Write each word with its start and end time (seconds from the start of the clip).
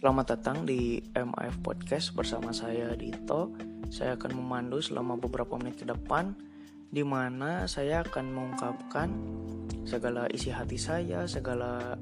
Selamat 0.00 0.32
datang 0.32 0.64
di 0.64 0.96
MIF 1.12 1.60
Podcast 1.60 2.16
bersama 2.16 2.56
saya 2.56 2.96
Dito. 2.96 3.52
Saya 3.92 4.16
akan 4.16 4.32
memandu 4.32 4.80
selama 4.80 5.20
beberapa 5.20 5.60
menit 5.60 5.76
ke 5.76 5.84
depan 5.84 6.32
di 6.88 7.04
mana 7.04 7.68
saya 7.68 8.00
akan 8.00 8.32
mengungkapkan 8.32 9.12
segala 9.84 10.24
isi 10.32 10.48
hati 10.48 10.80
saya, 10.80 11.28
segala 11.28 12.00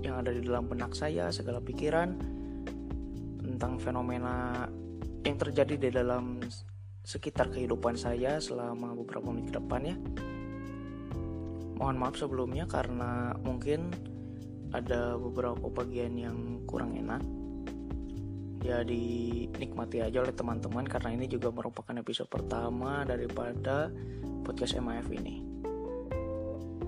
yang 0.00 0.24
ada 0.24 0.32
di 0.32 0.40
dalam 0.40 0.64
benak 0.72 0.96
saya, 0.96 1.28
segala 1.28 1.60
pikiran 1.60 2.16
tentang 3.44 3.76
fenomena 3.76 4.64
yang 5.20 5.36
terjadi 5.36 5.76
di 5.76 5.92
dalam 5.92 6.40
sekitar 7.04 7.52
kehidupan 7.52 7.92
saya 7.92 8.40
selama 8.40 8.96
beberapa 8.96 9.28
menit 9.28 9.52
ke 9.52 9.60
depan 9.60 9.84
ya. 9.84 9.96
Mohon 11.76 11.96
maaf 12.08 12.16
sebelumnya 12.16 12.64
karena 12.64 13.36
mungkin 13.36 14.11
ada 14.72 15.20
beberapa 15.20 15.68
bagian 15.68 16.16
yang 16.16 16.36
kurang 16.64 16.96
enak. 16.96 17.20
Ya 18.62 18.80
dinikmati 18.86 20.00
aja 20.00 20.22
oleh 20.22 20.32
teman-teman 20.32 20.86
karena 20.86 21.12
ini 21.12 21.26
juga 21.26 21.50
merupakan 21.50 21.92
episode 21.98 22.30
pertama 22.30 23.02
daripada 23.02 23.90
podcast 24.46 24.78
MAF 24.78 25.10
ini. 25.12 25.52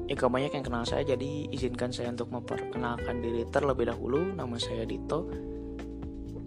Ya 0.05 0.12
gak 0.20 0.33
banyak 0.33 0.52
yang 0.52 0.65
kenal 0.65 0.84
saya 0.84 1.16
jadi 1.16 1.48
izinkan 1.48 1.89
saya 1.89 2.12
untuk 2.12 2.28
memperkenalkan 2.28 3.25
diri 3.25 3.48
terlebih 3.48 3.89
dahulu. 3.89 4.37
Nama 4.37 4.56
saya 4.61 4.84
Dito. 4.84 5.33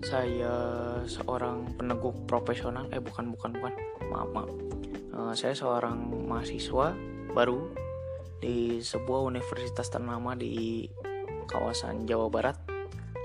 Saya 0.06 0.54
seorang 1.10 1.74
peneguk 1.74 2.30
profesional. 2.30 2.86
Eh 2.94 3.02
bukan 3.02 3.34
bukan 3.34 3.58
bukan. 3.58 3.74
Maaf 4.14 4.30
maaf. 4.30 4.52
Uh, 5.10 5.34
saya 5.34 5.58
seorang 5.58 6.06
mahasiswa 6.30 6.94
baru 7.34 7.74
di 8.38 8.78
sebuah 8.78 9.26
universitas 9.26 9.90
ternama 9.90 10.38
di 10.38 10.86
kawasan 11.48 12.04
Jawa 12.04 12.28
Barat. 12.28 12.60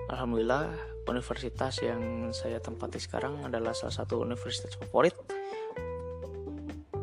Alhamdulillah, 0.06 0.70
universitas 1.10 1.82
yang 1.82 2.30
saya 2.30 2.62
tempati 2.62 3.02
sekarang 3.02 3.42
adalah 3.42 3.74
salah 3.74 3.92
satu 3.92 4.22
universitas 4.22 4.78
favorit. 4.78 5.18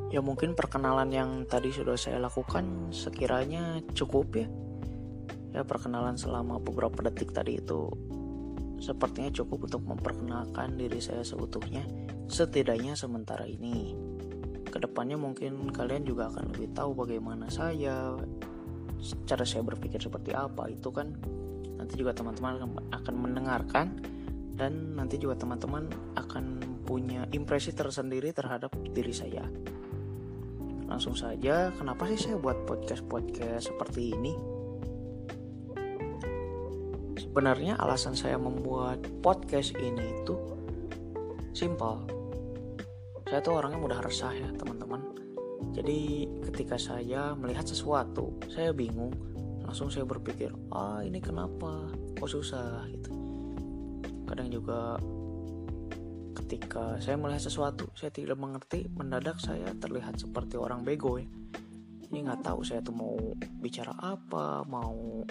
Ya 0.10 0.26
mungkin 0.26 0.58
perkenalan 0.58 1.12
yang 1.14 1.46
tadi 1.46 1.70
sudah 1.70 2.00
saya 2.00 2.18
lakukan 2.18 2.96
sekiranya 2.96 3.84
cukup 3.94 4.28
ya. 4.34 4.48
Ya 5.54 5.62
perkenalan 5.68 6.16
selama 6.16 6.58
beberapa 6.58 7.06
detik 7.06 7.36
tadi 7.36 7.60
itu 7.60 7.92
sepertinya 8.80 9.30
cukup 9.36 9.68
untuk 9.68 9.84
memperkenalkan 9.84 10.80
diri 10.80 11.04
saya 11.04 11.22
seutuhnya 11.22 11.84
setidaknya 12.32 12.96
sementara 12.96 13.44
ini 13.44 13.92
ke 14.70 14.78
depannya 14.80 15.18
mungkin 15.20 15.74
kalian 15.74 16.06
juga 16.06 16.30
akan 16.32 16.56
lebih 16.56 16.72
tahu 16.72 16.96
bagaimana 16.96 17.50
saya 17.52 18.16
cara 19.00 19.48
saya 19.48 19.64
berpikir 19.64 20.00
seperti 20.04 20.36
apa 20.36 20.68
itu 20.68 20.92
kan 20.92 21.16
nanti 21.80 21.96
juga 21.96 22.12
teman-teman 22.12 22.76
akan 22.92 23.16
mendengarkan 23.16 23.88
dan 24.60 25.00
nanti 25.00 25.16
juga 25.16 25.40
teman-teman 25.40 25.88
akan 26.20 26.60
punya 26.84 27.24
impresi 27.32 27.72
tersendiri 27.72 28.36
terhadap 28.36 28.76
diri 28.92 29.16
saya. 29.16 29.48
Langsung 30.90 31.16
saja 31.16 31.72
kenapa 31.80 32.10
sih 32.12 32.20
saya 32.20 32.36
buat 32.36 32.68
podcast-podcast 32.68 33.72
seperti 33.72 34.12
ini? 34.12 34.34
Sebenarnya 37.16 37.80
alasan 37.80 38.20
saya 38.20 38.36
membuat 38.36 39.00
podcast 39.24 39.78
ini 39.80 40.20
itu 40.20 40.36
simpel. 41.56 42.04
Saya 43.30 43.40
tuh 43.40 43.62
orangnya 43.62 43.80
mudah 43.80 44.00
resah 44.02 44.34
ya 44.34 44.50
teman-teman 44.58 45.09
jadi 45.70 46.26
ketika 46.50 46.82
saya 46.82 47.38
melihat 47.38 47.66
sesuatu 47.66 48.34
saya 48.50 48.74
bingung. 48.74 49.14
Langsung 49.70 49.94
saya 49.94 50.02
berpikir 50.02 50.50
ah 50.74 51.06
ini 51.06 51.22
kenapa? 51.22 51.94
Kok 52.18 52.30
susah? 52.30 52.90
Gitu. 52.90 53.14
Kadang 54.26 54.50
juga 54.50 54.98
ketika 56.34 56.98
saya 56.98 57.22
melihat 57.22 57.46
sesuatu 57.46 57.94
saya 57.94 58.10
tidak 58.10 58.42
mengerti 58.42 58.90
mendadak 58.98 59.38
saya 59.38 59.70
terlihat 59.78 60.18
seperti 60.18 60.58
orang 60.58 60.82
bego 60.82 61.22
ya. 61.22 61.30
Ini 62.10 62.26
nggak 62.26 62.42
tahu 62.42 62.66
saya 62.66 62.82
tuh 62.82 62.98
mau 62.98 63.14
bicara 63.62 63.94
apa 64.02 64.66
mau 64.66 65.22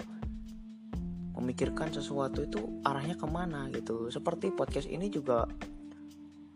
memikirkan 1.35 1.91
sesuatu 1.91 2.47
itu 2.47 2.79
arahnya 2.87 3.19
ke 3.19 3.27
mana 3.27 3.67
gitu. 3.75 4.07
Seperti 4.07 4.55
podcast 4.55 4.87
ini 4.87 5.11
juga 5.11 5.43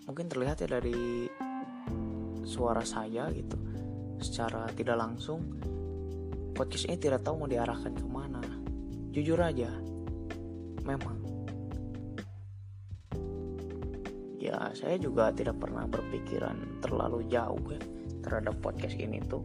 mungkin 0.07 0.31
terlihat 0.31 0.63
ya 0.63 0.79
dari 0.79 1.27
suara 2.47 2.83
saya 2.87 3.27
gitu 3.31 3.72
secara 4.19 4.69
tidak 4.75 4.97
langsung 4.99 5.41
podcast 6.53 6.85
ini 6.85 6.97
tidak 7.01 7.25
tahu 7.25 7.43
mau 7.43 7.49
diarahkan 7.49 7.93
ke 7.97 8.05
mana. 8.05 8.41
Jujur 9.09 9.41
aja 9.41 9.69
memang. 10.85 11.17
Ya 14.37 14.69
saya 14.75 14.99
juga 14.99 15.31
tidak 15.31 15.57
pernah 15.57 15.87
berpikiran 15.87 16.83
terlalu 16.83 17.25
jauh 17.31 17.63
ya 17.71 17.81
terhadap 18.21 18.59
podcast 18.61 18.95
ini 18.99 19.17
tuh. 19.25 19.41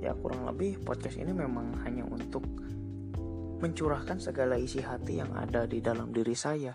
Ya 0.00 0.16
kurang 0.16 0.48
lebih 0.48 0.80
podcast 0.80 1.20
ini 1.20 1.30
memang 1.30 1.76
hanya 1.84 2.08
untuk 2.08 2.42
mencurahkan 3.60 4.16
segala 4.16 4.56
isi 4.56 4.80
hati 4.80 5.20
yang 5.20 5.30
ada 5.36 5.68
di 5.68 5.84
dalam 5.84 6.10
diri 6.10 6.32
saya. 6.32 6.72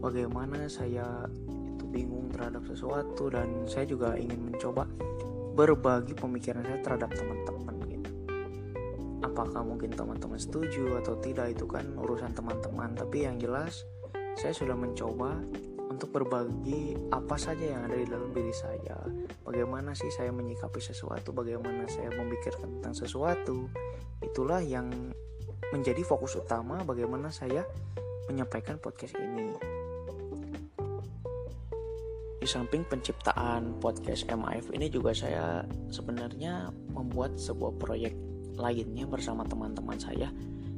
Bagaimana 0.00 0.66
saya 0.66 1.28
itu 1.76 1.84
bingung 1.86 2.32
terhadap 2.32 2.64
sesuatu 2.64 3.28
dan 3.28 3.68
saya 3.68 3.84
juga 3.84 4.16
ingin 4.16 4.48
mencoba 4.48 4.88
berbagi 5.52 6.16
pemikiran 6.16 6.64
saya 6.64 6.80
terhadap 6.80 7.10
teman-teman 7.12 7.76
gitu. 7.88 8.10
Apakah 9.22 9.62
mungkin 9.62 9.92
teman-teman 9.92 10.40
setuju 10.40 10.98
atau 10.98 11.16
tidak 11.20 11.52
itu 11.52 11.68
kan 11.68 11.84
urusan 11.96 12.32
teman-teman, 12.32 12.96
tapi 12.96 13.28
yang 13.28 13.36
jelas 13.36 13.84
saya 14.36 14.56
sudah 14.56 14.74
mencoba 14.74 15.36
untuk 15.92 16.08
berbagi 16.08 16.96
apa 17.12 17.36
saja 17.36 17.76
yang 17.76 17.84
ada 17.84 17.96
di 18.00 18.08
dalam 18.08 18.32
diri 18.32 18.54
saya. 18.56 18.96
Bagaimana 19.44 19.92
sih 19.92 20.08
saya 20.08 20.32
menyikapi 20.32 20.80
sesuatu, 20.80 21.36
bagaimana 21.36 21.84
saya 21.84 22.08
memikirkan 22.16 22.80
tentang 22.80 22.96
sesuatu. 22.96 23.68
Itulah 24.24 24.64
yang 24.64 24.88
menjadi 25.72 26.00
fokus 26.04 26.36
utama 26.40 26.80
bagaimana 26.84 27.28
saya 27.28 27.64
menyampaikan 28.28 28.80
podcast 28.80 29.16
ini. 29.20 29.71
Di 32.42 32.50
samping 32.50 32.82
penciptaan 32.82 33.78
podcast 33.78 34.26
MIF 34.26 34.74
ini 34.74 34.90
juga 34.90 35.14
saya 35.14 35.62
sebenarnya 35.94 36.74
membuat 36.90 37.38
sebuah 37.38 37.78
proyek 37.78 38.18
lainnya 38.58 39.06
bersama 39.06 39.46
teman-teman 39.46 39.94
saya 39.94 40.26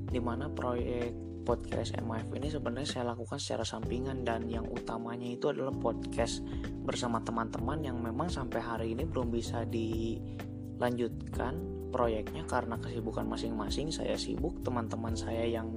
di 0.04 0.20
mana 0.20 0.52
proyek 0.52 1.16
podcast 1.48 1.96
MIF 2.04 2.28
ini 2.36 2.52
sebenarnya 2.52 2.84
saya 2.84 3.16
lakukan 3.16 3.40
secara 3.40 3.64
sampingan 3.64 4.28
dan 4.28 4.44
yang 4.44 4.68
utamanya 4.68 5.24
itu 5.24 5.48
adalah 5.48 5.72
podcast 5.72 6.44
bersama 6.84 7.24
teman-teman 7.24 7.80
yang 7.80 7.96
memang 7.96 8.28
sampai 8.28 8.60
hari 8.60 8.92
ini 8.92 9.08
belum 9.08 9.32
bisa 9.32 9.64
dilanjutkan 9.64 11.56
proyeknya 11.88 12.44
karena 12.44 12.76
kesibukan 12.76 13.24
masing-masing. 13.24 13.88
Saya 13.88 14.20
sibuk 14.20 14.60
teman-teman 14.60 15.16
saya 15.16 15.48
yang 15.48 15.72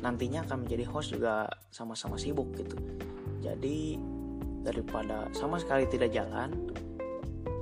nantinya 0.00 0.48
akan 0.48 0.64
menjadi 0.64 0.88
host 0.88 1.12
juga 1.12 1.44
sama-sama 1.68 2.16
sibuk 2.16 2.56
gitu. 2.56 2.80
Jadi 3.44 4.16
daripada 4.62 5.30
sama 5.34 5.60
sekali 5.62 5.86
tidak 5.86 6.10
jalan 6.14 6.54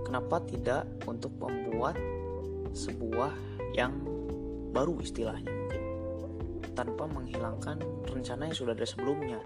kenapa 0.06 0.40
tidak 0.46 0.86
untuk 1.04 1.34
membuat 1.36 1.98
sebuah 2.72 3.32
yang 3.74 3.96
baru 4.70 5.00
istilahnya 5.00 5.50
mungkin 5.50 5.82
tanpa 6.76 7.08
menghilangkan 7.08 7.80
rencana 8.04 8.52
yang 8.52 8.56
sudah 8.56 8.76
ada 8.76 8.84
sebelumnya. 8.84 9.40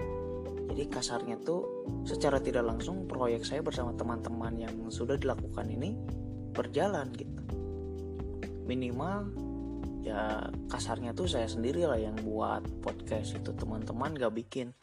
Jadi 0.71 0.87
kasarnya 0.91 1.38
tuh 1.43 1.87
secara 2.03 2.43
tidak 2.43 2.66
langsung 2.66 3.06
proyek 3.06 3.47
saya 3.47 3.62
bersama 3.62 3.94
teman-teman 3.94 4.55
yang 4.59 4.75
sudah 4.91 5.15
dilakukan 5.15 5.67
ini 5.71 5.94
berjalan 6.50 7.11
gitu. 7.15 7.43
Minimal 8.67 9.31
ya 10.02 10.50
kasarnya 10.70 11.14
tuh 11.14 11.26
saya 11.26 11.47
sendiri 11.47 11.87
lah 11.87 11.99
yang 11.99 12.19
buat 12.23 12.62
podcast 12.82 13.38
itu 13.38 13.50
teman-teman 13.55 14.14
gak 14.19 14.35
bikin. 14.35 14.75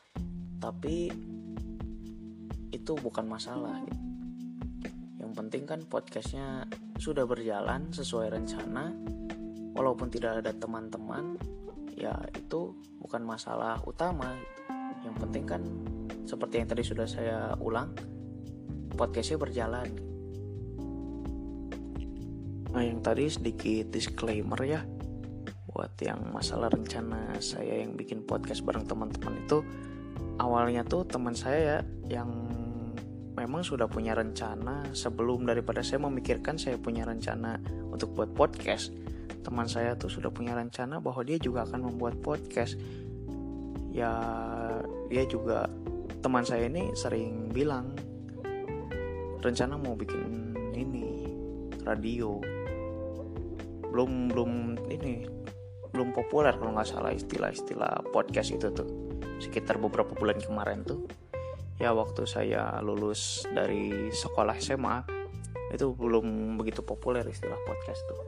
Tapi 0.60 1.12
itu 2.88 2.96
bukan 3.04 3.28
masalah 3.28 3.84
gitu. 3.84 4.00
yang 5.20 5.36
penting 5.36 5.68
kan 5.68 5.84
podcastnya 5.92 6.64
sudah 6.96 7.28
berjalan 7.28 7.92
sesuai 7.92 8.32
rencana 8.32 8.96
walaupun 9.76 10.08
tidak 10.08 10.40
ada 10.40 10.56
teman-teman 10.56 11.36
ya 12.00 12.16
itu 12.32 12.80
bukan 13.04 13.28
masalah 13.28 13.76
utama 13.84 14.32
gitu. 14.40 14.62
yang 15.04 15.16
penting 15.20 15.44
kan 15.44 15.62
seperti 16.24 16.64
yang 16.64 16.68
tadi 16.72 16.84
sudah 16.88 17.04
saya 17.04 17.60
ulang 17.60 17.92
podcastnya 18.96 19.36
berjalan 19.36 19.92
nah 22.72 22.88
yang 22.88 23.04
tadi 23.04 23.28
sedikit 23.28 23.92
disclaimer 23.92 24.64
ya 24.64 24.80
buat 25.76 25.92
yang 26.00 26.24
masalah 26.32 26.72
rencana 26.72 27.36
saya 27.44 27.84
yang 27.84 28.00
bikin 28.00 28.24
podcast 28.24 28.64
bareng 28.64 28.88
teman-teman 28.88 29.44
itu 29.44 29.60
awalnya 30.40 30.88
tuh 30.88 31.04
teman 31.04 31.36
saya 31.36 31.60
ya 31.60 31.80
yang 32.24 32.47
memang 33.38 33.62
sudah 33.62 33.86
punya 33.86 34.18
rencana. 34.18 34.90
Sebelum 34.92 35.46
daripada 35.46 35.86
saya 35.86 36.02
memikirkan 36.02 36.58
saya 36.58 36.82
punya 36.82 37.06
rencana 37.06 37.62
untuk 37.94 38.18
buat 38.18 38.34
podcast. 38.34 38.92
Teman 39.46 39.70
saya 39.70 39.96
tuh 39.96 40.12
sudah 40.12 40.34
punya 40.34 40.58
rencana 40.58 40.98
bahwa 41.00 41.22
dia 41.22 41.38
juga 41.38 41.64
akan 41.70 41.94
membuat 41.94 42.18
podcast. 42.20 42.76
Ya 43.94 44.12
dia 45.08 45.24
juga 45.30 45.70
teman 46.20 46.44
saya 46.44 46.66
ini 46.68 46.92
sering 46.98 47.54
bilang 47.54 47.94
rencana 49.40 49.78
mau 49.78 49.94
bikin 49.94 50.58
ini 50.74 51.30
radio. 51.86 52.42
Belum 53.94 54.28
belum 54.34 54.52
ini 54.90 55.30
belum 55.94 56.12
populer 56.14 56.54
kalau 56.60 56.76
nggak 56.76 56.90
salah 56.90 57.14
istilah-istilah 57.14 58.12
podcast 58.12 58.50
itu 58.52 58.68
tuh. 58.74 58.90
Sekitar 59.38 59.78
beberapa 59.78 60.18
bulan 60.18 60.42
kemarin 60.42 60.82
tuh 60.82 61.06
ya 61.78 61.94
waktu 61.94 62.26
saya 62.26 62.82
lulus 62.82 63.46
dari 63.54 64.10
sekolah 64.10 64.58
SMA 64.58 64.98
itu 65.70 65.94
belum 65.94 66.58
begitu 66.58 66.82
populer 66.82 67.22
istilah 67.30 67.58
podcast 67.66 68.02
tuh. 68.10 68.22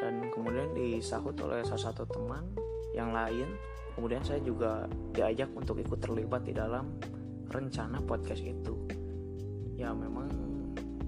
Dan 0.00 0.26
kemudian 0.34 0.74
disahut 0.74 1.38
oleh 1.38 1.62
salah 1.62 1.92
satu 1.92 2.02
teman 2.08 2.42
yang 2.92 3.14
lain 3.14 3.46
kemudian 3.94 4.24
saya 4.24 4.40
juga 4.42 4.88
diajak 5.12 5.52
untuk 5.54 5.78
ikut 5.78 6.00
terlibat 6.00 6.42
di 6.42 6.56
dalam 6.56 6.98
rencana 7.46 8.00
podcast 8.02 8.42
itu. 8.42 8.74
Ya 9.78 9.94
memang 9.94 10.32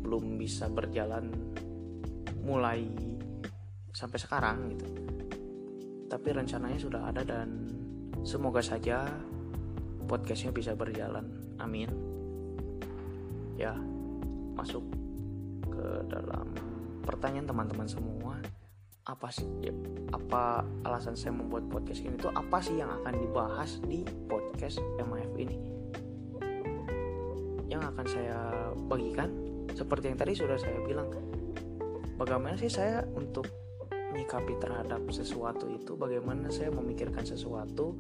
belum 0.05 0.37
bisa 0.37 0.69
berjalan 0.69 1.33
mulai 2.45 2.85
sampai 3.91 4.19
sekarang 4.21 4.59
gitu. 4.77 4.87
Tapi 6.13 6.29
rencananya 6.31 6.79
sudah 6.79 7.03
ada 7.11 7.25
dan 7.25 7.67
semoga 8.23 8.61
saja 8.61 9.09
podcastnya 10.05 10.53
bisa 10.53 10.73
berjalan. 10.77 11.27
Amin. 11.59 11.91
Ya 13.59 13.75
masuk 14.55 14.83
ke 15.69 15.87
dalam 16.09 16.55
pertanyaan 17.05 17.47
teman-teman 17.49 17.89
semua. 17.89 18.39
Apa 19.05 19.29
sih 19.29 19.45
ya, 19.61 19.69
apa 20.17 20.65
alasan 20.89 21.13
saya 21.13 21.37
membuat 21.37 21.69
podcast 21.69 22.01
ini? 22.01 22.17
Tuh 22.17 22.33
apa 22.33 22.57
sih 22.65 22.81
yang 22.81 22.89
akan 22.89 23.15
dibahas 23.21 23.77
di 23.85 24.01
podcast 24.33 24.81
MAF 24.97 25.33
ini? 25.37 25.57
Yang 27.69 27.83
akan 27.93 28.07
saya 28.09 28.39
bagikan 28.89 29.29
seperti 29.77 30.09
yang 30.09 30.17
tadi 30.17 30.33
sudah 30.33 30.57
saya 30.57 30.81
bilang 30.89 31.13
bagaimana 32.17 32.57
sih 32.57 32.73
saya 32.73 33.05
untuk 33.13 33.45
menyikapi 33.93 34.57
terhadap 34.57 35.05
sesuatu 35.13 35.69
itu? 35.69 36.01
Bagaimana 36.01 36.49
saya 36.49 36.73
memikirkan 36.73 37.29
sesuatu 37.29 37.93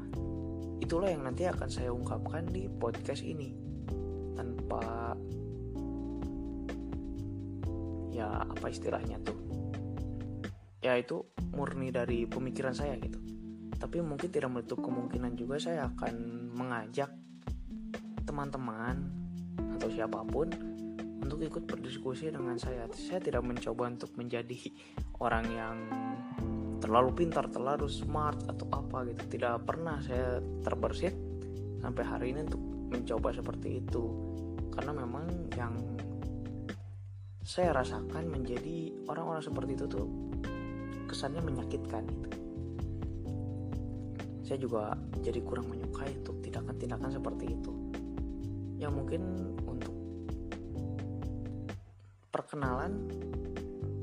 itulah 0.82 1.08
yang 1.08 1.24
nanti 1.24 1.48
akan 1.48 1.68
saya 1.70 1.90
ungkapkan 1.90 2.48
di 2.50 2.68
podcast 2.68 3.24
ini. 3.24 3.56
Tanpa 4.34 5.14
ya 8.14 8.44
apa 8.44 8.66
istilahnya 8.70 9.18
tuh? 9.24 9.38
Ya 10.84 11.00
itu 11.00 11.24
murni 11.56 11.88
dari 11.88 12.28
pemikiran 12.28 12.76
saya 12.76 12.98
gitu. 13.00 13.16
Tapi 13.74 14.00
mungkin 14.04 14.28
tidak 14.28 14.52
menutup 14.52 14.80
kemungkinan 14.84 15.36
juga 15.36 15.56
saya 15.56 15.88
akan 15.92 16.14
mengajak 16.52 17.10
teman-teman 18.24 18.96
atau 19.76 19.88
siapa 19.92 20.24
pun 20.24 20.48
untuk 21.24 21.40
ikut 21.40 21.64
berdiskusi 21.64 22.28
dengan 22.28 22.60
saya. 22.60 22.84
Saya 22.92 23.20
tidak 23.24 23.42
mencoba 23.42 23.88
untuk 23.88 24.12
menjadi 24.20 24.60
orang 25.18 25.44
yang 25.48 25.76
terlalu 26.84 27.24
pintar 27.24 27.48
terlalu 27.48 27.88
smart 27.88 28.44
atau 28.44 28.68
apa 28.68 29.08
gitu. 29.08 29.40
Tidak 29.40 29.64
pernah 29.64 29.96
saya 30.04 30.36
terbersit 30.60 31.16
sampai 31.80 32.04
hari 32.04 32.36
ini 32.36 32.44
untuk 32.44 32.60
mencoba 32.92 33.32
seperti 33.32 33.80
itu. 33.80 34.04
Karena 34.68 34.92
memang 34.92 35.48
yang 35.56 35.72
saya 37.40 37.72
rasakan 37.72 38.28
menjadi 38.28 38.92
orang-orang 39.08 39.40
seperti 39.40 39.72
itu 39.72 39.84
tuh 39.88 40.06
kesannya 41.08 41.40
menyakitkan 41.44 42.04
itu 42.08 42.44
saya 44.44 44.60
juga 44.60 44.92
jadi 45.24 45.40
kurang 45.40 45.72
menyukai 45.72 46.20
untuk 46.20 46.44
tindakan-tindakan 46.44 47.10
seperti 47.16 47.56
itu. 47.56 47.72
Yang 48.76 48.92
mungkin 48.92 49.22
untuk 49.64 49.96
perkenalan 52.28 53.08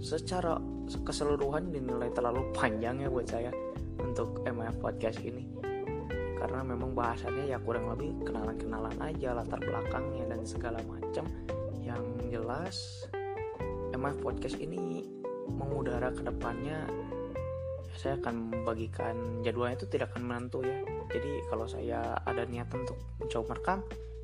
secara 0.01 0.57
keseluruhan 1.05 1.69
dinilai 1.69 2.09
terlalu 2.11 2.49
panjang 2.51 3.05
ya 3.05 3.07
buat 3.07 3.29
saya 3.29 3.53
untuk 4.01 4.41
MF 4.43 4.81
podcast 4.81 5.21
ini. 5.21 5.45
Karena 6.41 6.65
memang 6.65 6.97
bahasannya 6.97 7.53
ya 7.53 7.61
kurang 7.61 7.85
lebih 7.93 8.25
kenalan-kenalan 8.25 8.97
aja 8.97 9.37
latar 9.37 9.61
belakangnya 9.61 10.25
dan 10.25 10.41
segala 10.41 10.81
macam. 10.89 11.29
Yang 11.85 12.03
jelas 12.33 13.05
MF 13.93 14.17
podcast 14.25 14.57
ini 14.57 15.05
mengudara 15.53 16.09
ke 16.09 16.25
depannya 16.25 16.89
saya 17.93 18.17
akan 18.17 18.49
membagikan 18.49 19.43
jadwalnya 19.45 19.77
itu 19.77 19.85
tidak 19.85 20.09
akan 20.15 20.25
menentu 20.25 20.65
ya. 20.65 20.81
Jadi 21.13 21.45
kalau 21.45 21.69
saya 21.69 22.17
ada 22.25 22.47
niatan 22.49 22.87
untuk 22.87 22.97
mencoba 23.21 23.53
merekam 23.53 23.79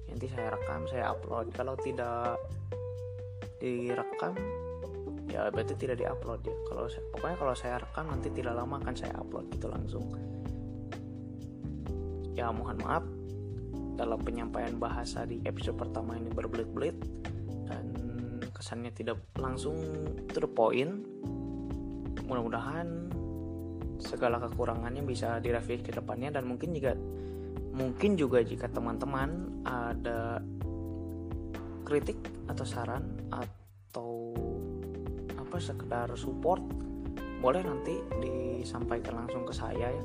nanti 0.09 0.25
saya 0.33 0.47
rekam 0.57 0.81
saya 0.89 1.13
upload. 1.13 1.53
Kalau 1.53 1.77
tidak 1.77 2.41
direkam 3.61 4.33
ya 5.37 5.53
berarti 5.53 5.77
tidak 5.77 6.01
diupload 6.01 6.41
ya. 6.49 6.55
Kalau 6.65 6.89
pokoknya 7.13 7.37
kalau 7.37 7.53
saya 7.53 7.77
rekam 7.77 8.09
nanti 8.09 8.33
tidak 8.33 8.57
lama 8.57 8.81
akan 8.81 8.95
saya 8.97 9.13
upload 9.21 9.45
gitu 9.53 9.69
langsung. 9.69 10.05
Ya 12.33 12.49
mohon 12.49 12.81
maaf. 12.81 13.05
Dalam 13.97 14.21
penyampaian 14.21 14.77
bahasa 14.77 15.25
di 15.25 15.41
episode 15.45 15.77
pertama 15.77 16.17
ini 16.17 16.29
berbelit-belit 16.29 16.97
dan 17.65 17.85
kesannya 18.53 18.93
tidak 18.93 19.21
langsung 19.37 19.77
to 20.33 20.41
the 20.41 20.49
point 20.49 21.01
mudah-mudahan 22.27 23.09
segala 23.97 24.37
kekurangannya 24.37 25.01
bisa 25.01 25.41
direvisi 25.41 25.81
ke 25.81 25.97
depannya 25.97 26.37
dan 26.37 26.45
mungkin 26.45 26.75
juga 26.77 26.93
mungkin 27.73 28.13
juga 28.13 28.45
jika 28.45 28.69
teman-teman 28.69 29.61
ada 29.65 30.41
kritik 31.87 32.19
atau 32.45 32.65
saran 32.67 33.05
atau 33.31 34.35
apa 35.47 35.63
sekedar 35.63 36.11
support 36.19 36.59
boleh 37.39 37.63
nanti 37.63 37.95
disampaikan 38.19 39.23
langsung 39.23 39.47
ke 39.47 39.55
saya 39.55 39.95
ya. 39.95 40.03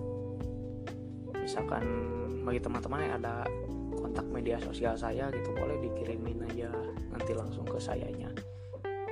Misalkan 1.34 1.82
bagi 2.46 2.62
teman-teman 2.62 3.02
yang 3.02 3.14
ada 3.18 3.42
kontak 3.98 4.22
media 4.30 4.62
sosial 4.62 4.94
saya 4.94 5.26
gitu 5.34 5.50
boleh 5.50 5.82
dikirimin 5.82 6.46
aja 6.46 6.70
nanti 7.10 7.34
langsung 7.34 7.66
ke 7.66 7.82
sayanya. 7.82 8.30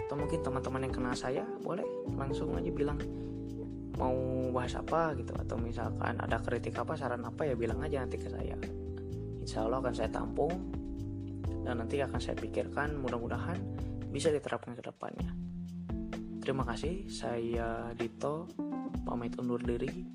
Atau 0.07 0.15
mungkin 0.15 0.39
teman-teman 0.39 0.87
yang 0.87 0.95
kenal 0.95 1.15
saya 1.19 1.43
boleh 1.67 1.83
langsung 2.15 2.55
aja 2.55 2.71
bilang 2.71 3.03
mau 3.99 4.15
bahas 4.55 4.79
apa 4.79 5.19
gitu. 5.19 5.35
Atau 5.35 5.59
misalkan 5.59 6.15
ada 6.23 6.39
kritik 6.39 6.79
apa 6.79 6.95
saran 6.95 7.27
apa 7.27 7.43
ya 7.43 7.59
bilang 7.59 7.83
aja 7.83 8.07
nanti 8.07 8.23
ke 8.23 8.31
saya. 8.31 8.55
Insya 9.43 9.67
Allah 9.67 9.83
akan 9.83 9.95
saya 9.99 10.11
tampung 10.15 10.55
dan 11.67 11.83
nanti 11.83 11.99
akan 11.99 12.23
saya 12.23 12.39
pikirkan 12.39 13.03
mudah-mudahan 13.03 13.59
bisa 14.15 14.31
diterapkan 14.31 14.79
ke 14.79 14.83
depannya 14.87 15.40
terima 16.41 16.65
kasih 16.65 17.07
saya 17.07 17.93
Dito 17.93 18.49
pamit 19.05 19.37
undur 19.37 19.61
diri 19.61 20.09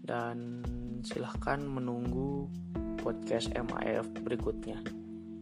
dan 0.00 0.64
silahkan 1.04 1.60
menunggu 1.60 2.48
podcast 2.98 3.52
MAF 3.54 4.08
berikutnya. 4.24 4.80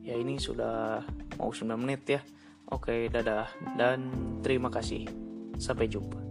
Ya 0.04 0.18
ini 0.20 0.36
sudah 0.36 1.00
mau 1.40 1.48
9 1.48 1.80
menit 1.80 2.02
ya. 2.04 2.20
Oke 2.68 3.08
dadah 3.08 3.48
dan 3.78 4.12
terima 4.42 4.68
kasih. 4.68 5.08
Sampai 5.56 5.86
jumpa 5.86 6.23